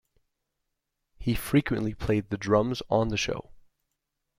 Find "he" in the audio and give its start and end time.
1.19-1.35